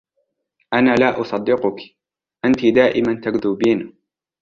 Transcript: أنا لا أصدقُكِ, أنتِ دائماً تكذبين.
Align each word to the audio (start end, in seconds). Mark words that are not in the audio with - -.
أنا 0.73 0.95
لا 0.95 1.21
أصدقُكِ, 1.21 1.79
أنتِ 2.45 2.65
دائماً 2.65 3.21
تكذبين. 3.23 3.93